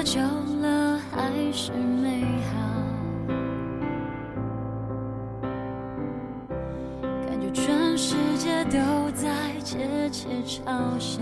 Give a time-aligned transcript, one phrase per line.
[0.00, 0.18] 多久
[0.62, 2.56] 了还是美好？
[7.28, 9.28] 感觉全世界都在
[9.62, 11.20] 窃窃嘲笑。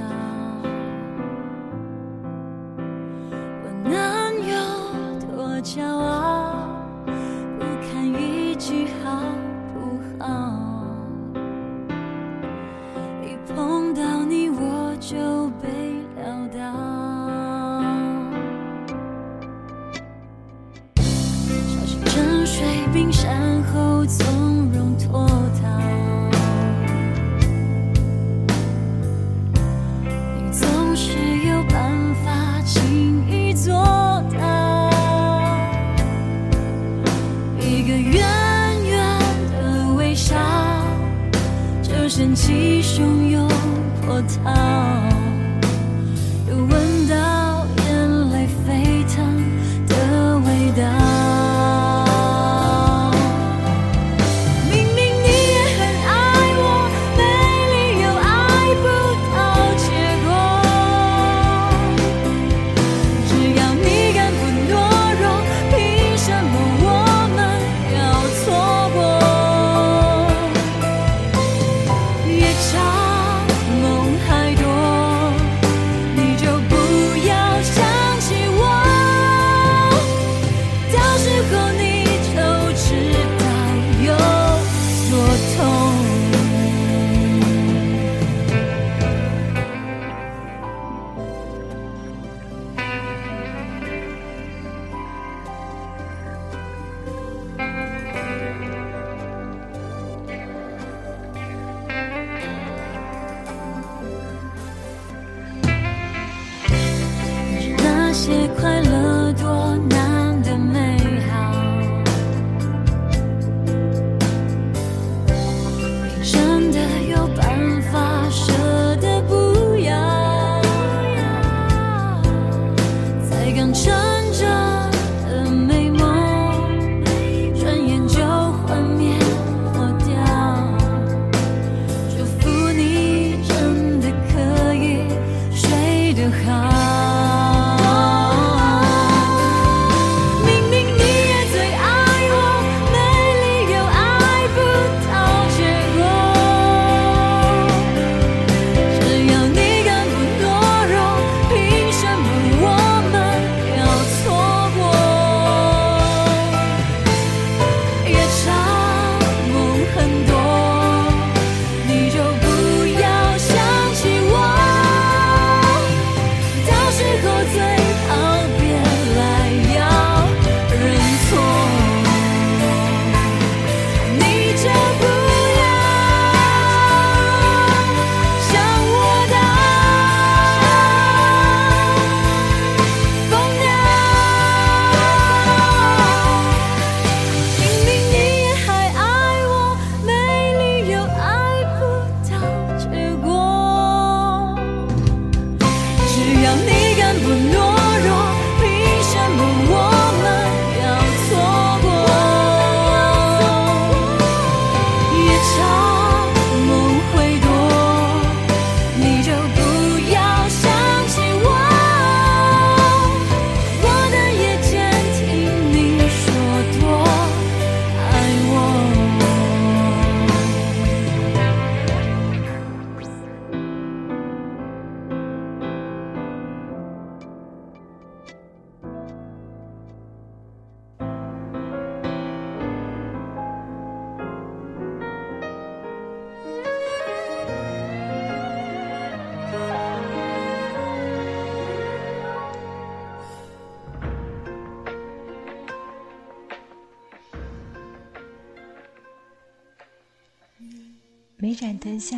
[251.98, 252.16] 天下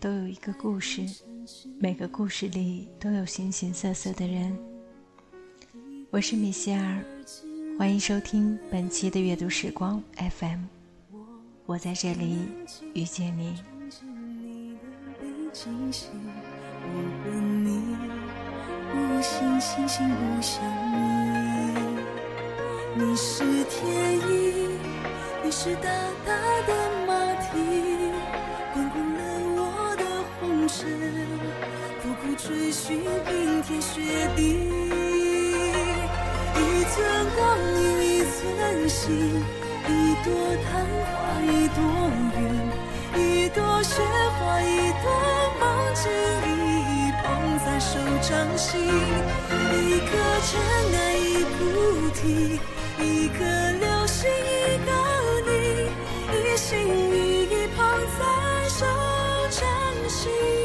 [0.00, 1.02] 都有一个故事，
[1.78, 4.58] 每个故事里都有形形色色的人。
[6.08, 7.04] 我是米歇尔，
[7.78, 10.60] 欢迎收听本期的阅读时光 fm。
[11.66, 12.38] 我在这里
[12.94, 13.54] 遇见你。
[22.96, 24.70] 你是天意，
[25.44, 25.82] 你是大
[26.24, 26.32] 大
[26.66, 27.12] 的马
[27.52, 27.87] 蹄。
[32.68, 34.42] 追寻冰天雪地，
[36.54, 37.00] 一寸
[37.34, 39.42] 光阴一寸心，
[39.88, 39.90] 一
[40.22, 40.28] 朵
[40.68, 41.80] 昙花一朵
[42.36, 42.38] 云，
[43.24, 44.02] 一朵雪
[44.38, 45.08] 花一朵
[45.58, 46.12] 梦境，
[46.44, 46.46] 一
[46.92, 47.24] 一捧
[47.64, 48.68] 在手掌心。
[48.84, 50.10] 一颗
[50.44, 50.60] 尘
[50.92, 51.26] 埃一
[51.56, 51.56] 菩
[52.10, 52.60] 提，
[53.02, 53.38] 一颗
[53.80, 54.92] 流星一个
[55.46, 55.50] 你，
[56.36, 57.78] 一心一意捧
[58.18, 58.84] 在手
[59.48, 59.64] 掌
[60.10, 60.57] 心。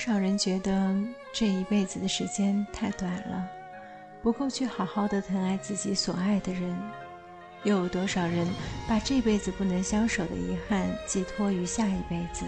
[0.00, 0.96] 多少人觉得
[1.30, 3.46] 这一辈子的时间太短了，
[4.22, 6.74] 不够去好好的疼爱自己所爱的人；
[7.64, 8.48] 又有多少人
[8.88, 12.46] 把这辈子不能相守的遗憾寄托于下一辈子？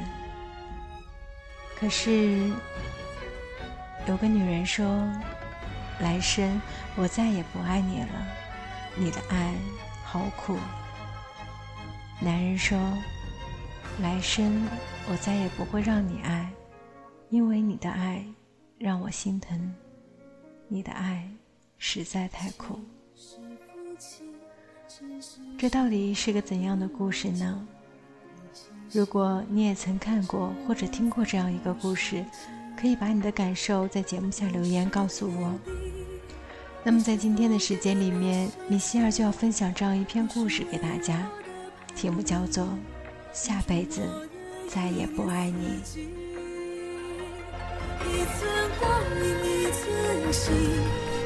[1.79, 2.51] 可是，
[4.07, 5.07] 有个女人说
[6.01, 6.59] ：“来生
[6.97, 8.27] 我再也不爱你了，
[8.97, 9.55] 你的爱
[10.07, 10.57] 好苦。”
[12.19, 12.79] 男人说
[14.01, 14.67] ：“来生
[15.07, 16.49] 我再也不会让你爱。”
[17.33, 18.23] 因为你的爱
[18.77, 19.75] 让我心疼，
[20.69, 21.27] 你的爱
[21.79, 22.79] 实在太苦。
[25.57, 27.67] 这到底是个怎样的故事呢？
[28.91, 32.23] 如果你也曾看过或者听过这样一个故事，
[32.79, 35.59] 可以把你的感受在节目下留言告诉我。
[36.85, 41.27] 那么在今天的时间里面，米歇尔就要分享这样一篇故事给大家，
[41.97, 42.65] 题目叫做
[43.33, 44.03] 《下辈子
[44.69, 45.81] 再也不爱你》。
[48.13, 48.41] 一寸
[48.79, 48.85] 光
[49.17, 49.83] 阴一寸
[50.33, 50.53] 心，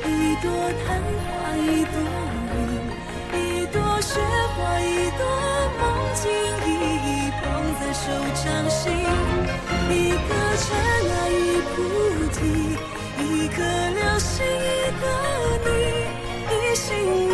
[0.05, 0.09] 一
[0.41, 0.45] 朵
[0.87, 0.87] 昙
[1.27, 1.95] 花一朵
[2.55, 2.57] 云，
[3.35, 4.21] 一朵雪
[4.55, 5.21] 花一朵
[5.79, 5.83] 梦
[6.15, 6.25] 境，
[6.65, 6.69] 一
[7.03, 7.09] 一
[7.43, 7.43] 捧
[7.81, 8.05] 在手
[8.35, 8.83] 掌心。
[9.91, 10.29] 一颗
[10.63, 10.65] 尘
[11.11, 11.35] 埃一
[11.75, 11.77] 菩
[12.33, 12.39] 提，
[13.19, 15.05] 一颗流星一个
[15.65, 15.69] 你，
[16.55, 17.26] 一心。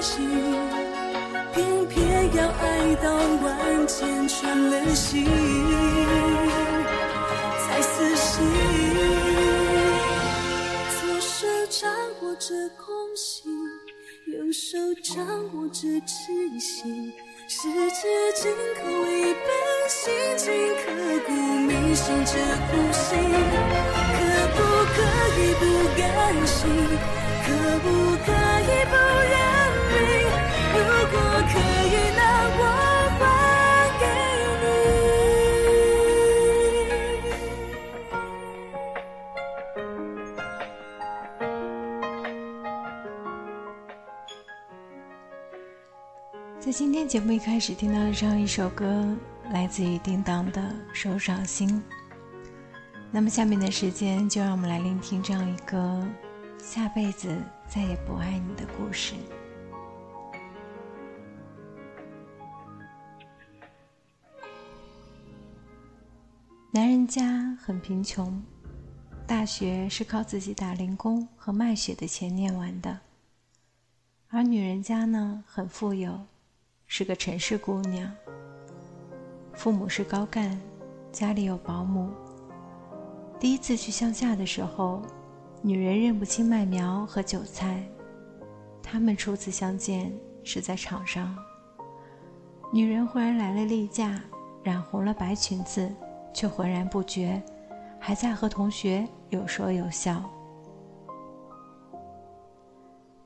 [0.00, 0.28] 心，
[1.52, 5.24] 偏偏要爱到万箭穿了心，
[7.58, 8.46] 才死心。
[11.00, 11.90] 左手掌
[12.22, 12.86] 握着空
[13.16, 13.52] 心，
[14.26, 15.16] 右手掌
[15.54, 17.12] 握着痴心，
[17.48, 19.46] 十指紧扣一本
[19.88, 20.46] 心经，
[20.76, 20.84] 刻
[21.26, 22.32] 骨铭心这
[22.68, 23.18] 苦心，
[24.14, 24.18] 可
[24.54, 24.58] 不
[24.94, 24.96] 可
[25.40, 25.62] 以不
[25.98, 26.00] 甘
[26.46, 26.58] 心？
[27.48, 27.86] 可不
[28.26, 28.28] 可
[28.60, 28.94] 以不
[29.30, 29.34] 认
[31.42, 32.20] 可以拿
[32.58, 32.62] 我
[33.18, 33.22] 还
[34.00, 34.04] 给
[34.62, 34.66] 你
[46.60, 49.16] 在今天节目一开始听到的这样一首歌，
[49.52, 50.60] 来自于叮当的
[50.92, 51.68] 《手掌心》。
[53.10, 56.06] 那么下面的时间，就让我们来聆听这样一个。
[56.60, 57.34] 下辈子
[57.66, 59.14] 再也不爱你的故事。
[67.08, 68.40] 家很贫穷，
[69.26, 73.00] 大学是靠自己打零工和卖血的钱念完的。
[74.28, 76.20] 而女人家呢，很富有，
[76.86, 78.14] 是个城市姑娘。
[79.54, 80.60] 父母是高干，
[81.10, 82.10] 家里有保姆。
[83.40, 85.02] 第一次去乡下的时候。
[85.60, 87.82] 女人认不清麦苗和韭菜，
[88.80, 91.36] 他们初次相见是在场上。
[92.72, 94.22] 女人忽然来了例假，
[94.62, 95.92] 染红了白裙子，
[96.38, 97.42] 却浑然不觉，
[97.98, 100.22] 还在和同学有说有笑。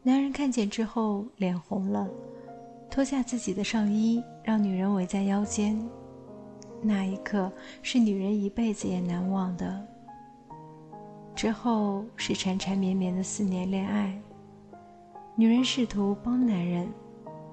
[0.02, 2.08] 男人看见之后脸红了，
[2.90, 5.78] 脱下自己的上衣，让女人围在腰间。
[6.80, 7.52] 那一刻
[7.82, 9.86] 是女人一辈子也难忘的。
[11.34, 14.18] 之后是缠缠绵绵的四年恋爱。
[15.36, 16.88] 女人试图帮男人，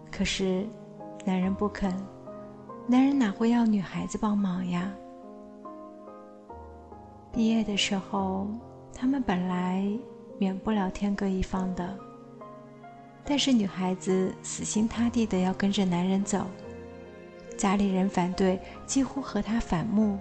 [0.10, 0.66] 可是
[1.26, 1.94] 男人不肯。
[2.88, 4.90] 男人哪会要女孩子帮忙呀？
[7.32, 8.48] 毕业的时候，
[8.94, 9.88] 他们本来
[10.38, 11.98] 免不了天各一方的，
[13.24, 16.46] 但是女孩子死心塌地的要跟着男人走，
[17.56, 20.18] 家里人反对，几乎和他反目。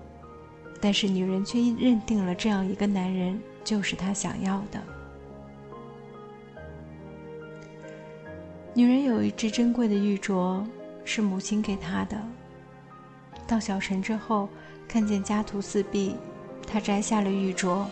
[0.81, 4.81] 但是女人却认定了这样一个男人就是她想要的。
[8.75, 10.65] 女人有一只珍贵的玉镯，
[11.05, 12.17] 是母亲给她的。
[13.45, 14.49] 到小城之后，
[14.87, 16.15] 看见家徒四壁，
[16.71, 17.85] 她摘下了玉镯。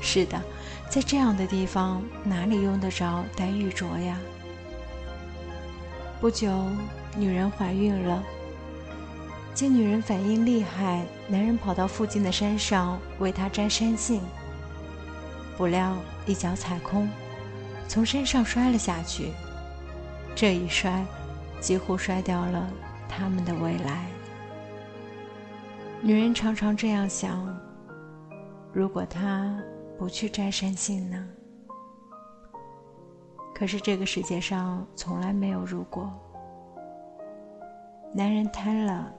[0.00, 0.40] 是的，
[0.88, 4.18] 在这样的地方，哪里用得着戴玉镯呀？
[6.20, 6.50] 不久，
[7.16, 8.22] 女人怀孕了。
[9.54, 14.20] 见女人反应厉害，男人跑到附近的山上为她摘山杏。
[15.56, 15.96] 不料
[16.26, 17.08] 一脚踩空，
[17.86, 19.32] 从山上摔了下去。
[20.34, 21.04] 这一摔，
[21.60, 22.68] 几乎摔掉了
[23.08, 24.06] 他们的未来。
[26.06, 27.48] 女人常常这样想：
[28.74, 29.58] 如果她
[29.96, 31.26] 不去摘山杏呢？
[33.54, 36.12] 可是这个世界上从来没有如果。
[38.12, 39.10] 男人贪了，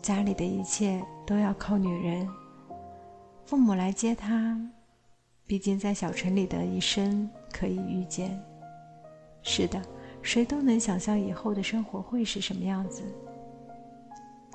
[0.00, 2.28] 家里的一切都要靠女人。
[3.44, 4.56] 父母来接他，
[5.44, 8.40] 毕竟在小城里的一生可以遇见。
[9.42, 9.82] 是的，
[10.22, 13.02] 谁都能想象以后的生活会是什么样子。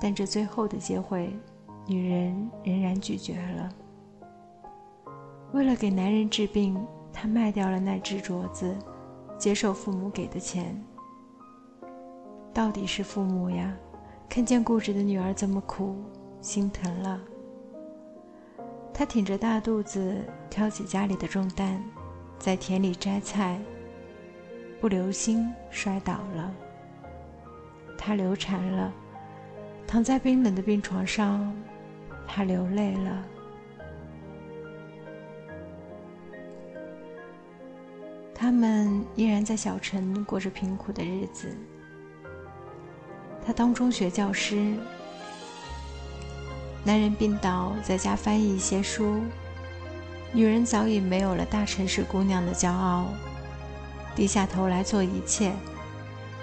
[0.02, 1.32] 但这最后的机会，
[1.86, 3.72] 女人仍然拒绝了。
[5.52, 8.76] 为了给男人治病，她卖掉了那只镯子，
[9.38, 10.76] 接受父母给的钱。
[12.52, 13.72] 到底是父母呀，
[14.28, 15.94] 看见固执的女儿这么苦，
[16.40, 17.20] 心疼了。
[18.92, 21.80] 她挺着大肚子，挑起家里的重担，
[22.40, 23.56] 在田里摘菜。
[24.80, 26.52] 不留心摔倒了。
[27.96, 28.92] 她流产了，
[29.86, 31.54] 躺在冰冷的病床上，
[32.26, 33.24] 她流泪了。
[38.34, 41.56] 他们依然在小城过着贫苦的日子。
[43.44, 44.74] 他当中学教师。
[46.84, 49.20] 男人病倒，在家翻译一些书；
[50.32, 53.06] 女人早已没有了大城市姑娘的骄傲，
[54.16, 55.52] 低下头来做一切，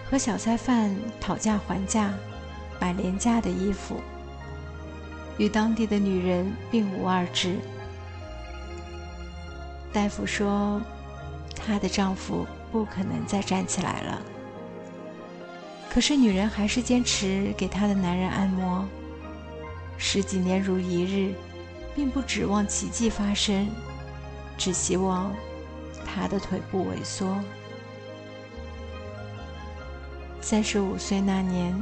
[0.10, 2.14] 和小菜贩讨价还价，
[2.80, 4.02] 买廉价的衣服，
[5.38, 7.58] 与当地的女人并无二致。
[9.92, 10.82] 大夫说，
[11.56, 14.22] 她的丈夫不可能再站起来了。
[15.90, 18.88] 可是女人还是坚持给她的男人按摩。
[19.98, 21.34] 十几年如一日，
[21.94, 23.68] 并不指望奇迹发生，
[24.58, 25.34] 只希望
[26.06, 27.38] 他的腿不萎缩。
[30.40, 31.76] 三十五岁那年，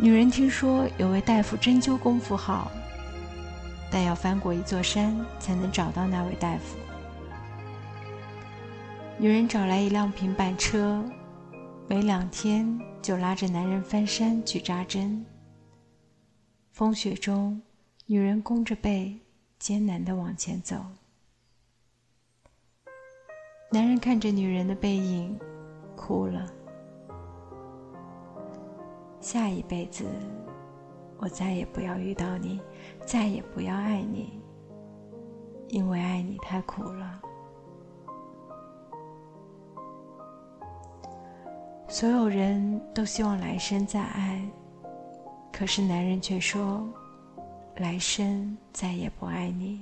[0.00, 2.70] 女人听说有位大夫针灸功夫好，
[3.90, 6.78] 但要翻过一座山才能找到那位大夫。
[9.18, 11.04] 女人找来一辆平板车，
[11.88, 15.26] 没两天就拉着男人翻山去扎针。
[16.70, 17.60] 风雪中，
[18.06, 19.18] 女人弓着背，
[19.58, 20.76] 艰难地往前走。
[23.72, 25.36] 男人看着女人的背影，
[25.96, 26.48] 哭了。
[29.30, 30.06] 下一辈子，
[31.18, 32.58] 我再也不要遇到你，
[33.04, 34.40] 再也不要爱你，
[35.68, 37.20] 因为爱你太苦了。
[41.88, 44.42] 所有人都希望来生再爱。
[45.52, 46.88] 可是男人却说
[47.76, 49.78] ：“来生再也不爱你。”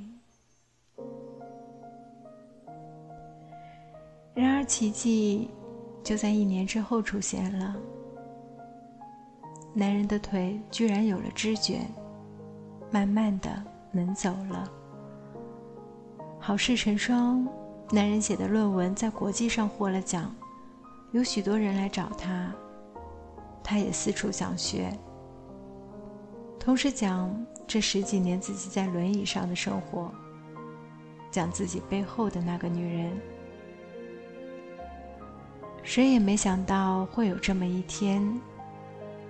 [4.35, 5.49] 然而奇迹
[6.03, 7.77] 就在一年之后出现了。
[9.79, 11.81] 男人的腿居然有了知觉，
[12.91, 14.73] 慢慢的能走了。
[16.41, 17.47] 好事成双，
[17.91, 20.35] 男人写的论文在国际上获了奖，
[21.13, 22.51] 有许多人来找他，
[23.63, 24.91] 他也四处想学。
[26.59, 27.31] 同时讲
[27.67, 30.11] 这十几年自己在轮椅上的生活，
[31.31, 33.13] 讲自己背后的那个女人。
[35.83, 38.41] 谁也没想到会有这么一天，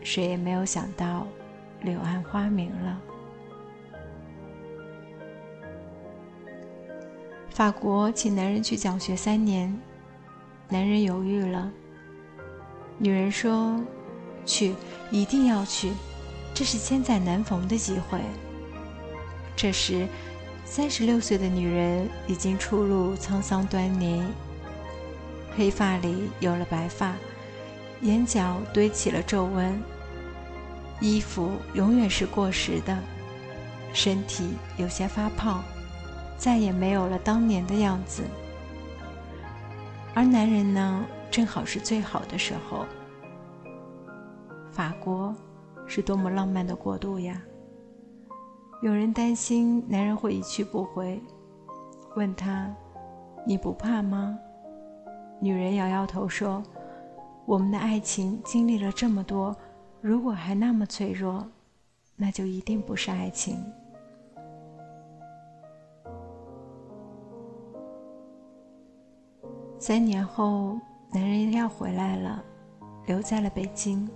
[0.07, 1.27] 谁也没有想到
[1.83, 3.01] 柳暗花明了。
[7.51, 9.77] 法国请男人去讲学三年，
[10.69, 11.69] 男人犹豫了。
[12.99, 13.83] 女人说
[14.47, 14.77] ：“去，
[15.11, 15.91] 一定要去。”
[16.55, 18.21] 这是千载难逢的机会。
[19.57, 20.07] 这时，
[20.65, 24.23] 三十六岁的女人已经初露沧桑端倪，
[25.57, 27.13] 黑发里有了白发，
[28.03, 29.83] 眼角堆起了皱纹，
[31.01, 32.97] 衣服永远是过时的，
[33.93, 35.63] 身体有些发胖，
[36.37, 38.23] 再也没有了当年的样子。
[40.15, 42.85] 而男人呢，正好是最好的时候。
[44.71, 45.35] 法国。
[45.89, 47.41] 是多么浪漫的国度呀！
[48.83, 51.23] 有人担心男人会一去不回，
[52.17, 52.75] 问他
[53.47, 54.37] ：“你不怕吗？”
[55.39, 56.61] 女人摇摇头说
[57.47, 59.57] ：“我们的爱情经历了这么多，
[60.07, 61.45] 如果还那么脆弱，
[62.15, 63.61] 那就一定不是爱情。”
[69.81, 70.79] 三年后，
[71.13, 72.41] 男人要回来了，
[73.07, 74.09] 留在了北京。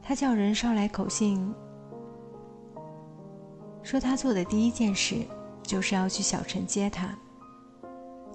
[0.00, 1.52] 他叫人捎来口信，
[3.82, 5.26] 说他做的第一件事
[5.64, 7.12] 就是要去小城接她。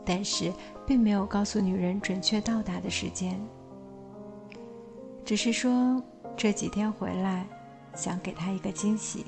[0.05, 0.51] 但是
[0.85, 3.39] 并没有告诉女人准确到达的时间，
[5.23, 6.03] 只是说
[6.41, 7.46] 这几天回来，
[7.96, 9.25] 想给他一个惊喜。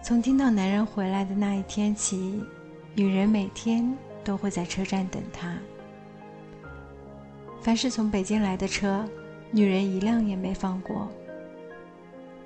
[0.00, 2.40] 从听到男人回来的那一天起，
[2.94, 3.92] 女人每天
[4.22, 5.58] 都会在车站等他。
[7.60, 9.04] 凡是从北京来的车，
[9.50, 11.08] 女人一辆也没放过。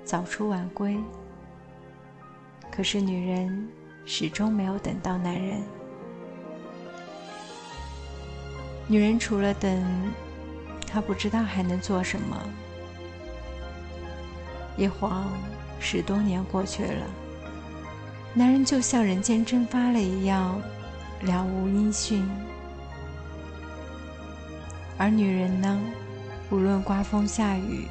[0.03, 0.97] 早出晚归，
[2.71, 3.69] 可是女人
[4.03, 5.61] 始终没有等到男人。
[8.87, 10.11] 女人除了等，
[10.91, 12.37] 他不知道还能做什么。
[14.77, 15.31] 一晃
[15.79, 17.05] 十多年过去了，
[18.33, 20.61] 男人就像人间蒸发了一样，
[21.21, 22.27] 了无音讯。
[24.97, 25.79] 而女人呢，
[26.49, 27.85] 无论刮风下雨，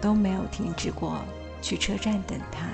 [0.00, 1.18] 都没有停止过
[1.62, 2.66] 去车站等他。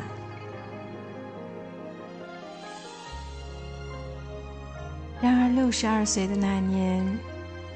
[5.23, 7.07] 然而，六十二岁的那年，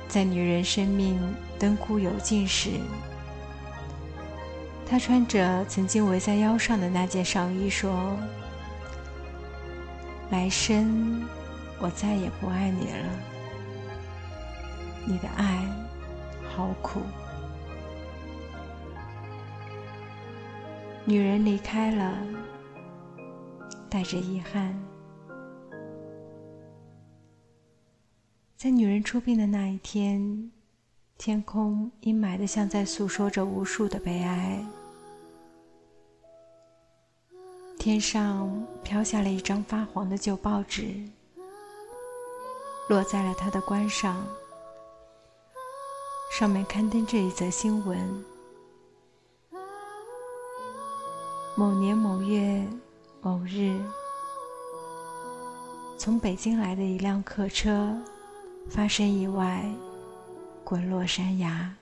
[0.09, 1.19] 在女人生命
[1.59, 2.71] 灯枯油尽时，
[4.87, 8.17] 她穿着曾经围在腰上的那件上衣说
[10.31, 11.25] ：“来生，
[11.81, 13.07] 我再也不爱你了。”
[15.07, 15.59] 你的爱
[16.49, 17.01] 好苦，
[21.05, 22.17] 女人离开了，
[23.91, 24.75] 带着遗憾。
[28.65, 30.51] 在女人出殡的那一天，
[31.19, 34.65] 天空阴霾的像在诉说着无数的悲哀，
[37.79, 40.95] 天上飘下了一张发黄的旧报纸，
[42.89, 44.27] 落在了她的棺上。
[46.33, 48.25] 上面刊登着一则新闻：
[51.55, 52.67] 某年某月
[53.21, 53.79] 某日，
[55.99, 57.95] 从北京来的一辆客车
[58.69, 59.65] 发生意外，
[60.65, 61.73] 滚落山崖，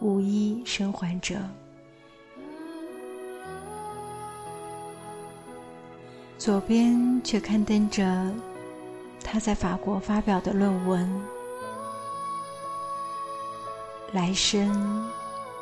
[0.00, 1.36] 无一生还者。
[6.38, 8.30] 左边却刊登着
[9.24, 11.10] 他在法国发表的论文。
[14.12, 15.08] 来生，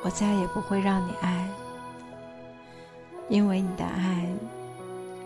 [0.03, 1.49] 我再也不会让你爱，
[3.29, 4.29] 因为你的爱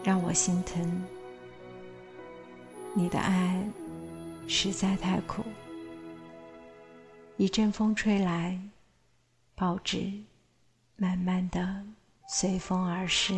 [0.04, 1.06] 让我心疼。
[2.94, 3.60] 你的爱
[4.48, 5.44] 实在太苦。
[7.36, 8.58] 一阵风吹来，
[9.54, 10.10] 报纸
[10.96, 11.84] 慢慢的
[12.26, 13.34] 随风而逝。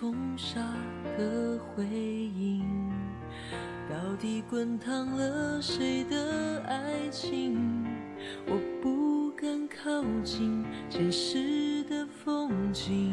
[0.00, 0.58] 风沙
[1.18, 2.64] 的回音，
[3.90, 7.84] 到底滚烫了谁的爱情？
[8.46, 13.12] 我不敢靠近前世的风景。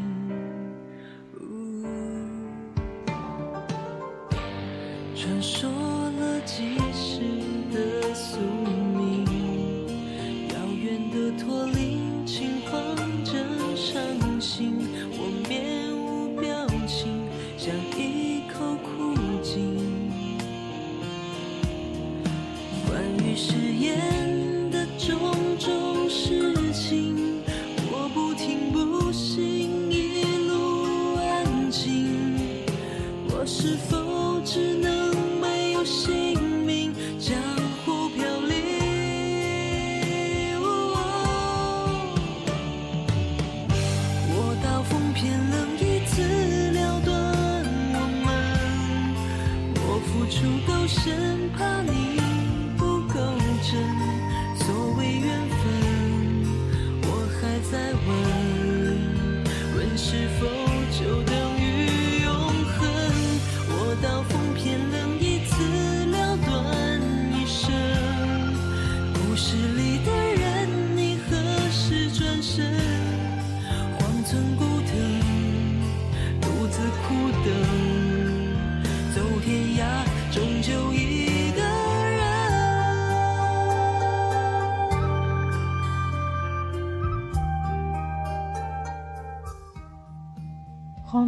[23.42, 25.18] 誓言的种
[25.58, 27.42] 种事情，
[27.90, 32.36] 我不听不信，一路安静。
[33.30, 37.38] 我是否只能没有姓名，江
[37.86, 38.58] 湖飘零？
[44.36, 46.22] 我刀锋偏冷，一次
[46.72, 47.16] 了断
[47.96, 48.28] 我们。
[49.88, 51.39] 我付出够深，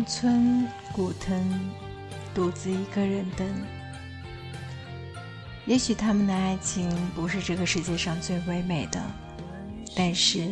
[0.06, 1.42] 村古藤，
[2.34, 3.48] 独自一个人等。
[5.66, 9.00] 也许他们的爱情不是这个世界上最唯美的，
[9.96, 10.50] 但是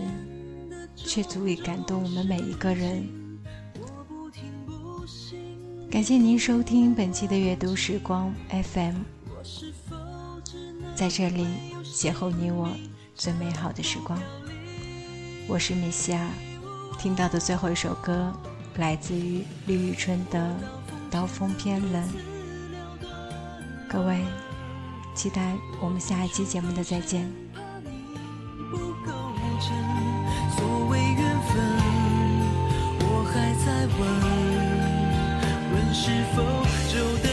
[0.95, 3.07] 却足以感动我们每一个人。
[5.89, 8.97] 感谢您收听本期的阅读时光 FM，
[10.95, 11.47] 在这里
[11.83, 12.69] 邂逅你我
[13.15, 14.21] 最美好的时光。
[15.47, 16.29] 我是米歇尔，
[16.99, 18.31] 听到的最后一首歌
[18.77, 20.39] 来自于李宇春的
[21.12, 22.03] 《刀锋偏冷》。
[23.89, 24.23] 各位，
[25.13, 27.29] 期待我们下一期节目的再见。
[35.91, 37.28] 是否。